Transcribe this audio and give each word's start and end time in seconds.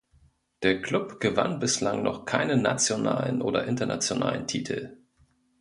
Der 0.63 0.81
Klub 0.81 1.19
gewann 1.19 1.59
bislang 1.59 2.01
noch 2.01 2.25
keine 2.25 2.57
nationalen 2.57 3.39
oder 3.43 3.65
internationalen 3.67 4.47
Titel. 4.47 4.97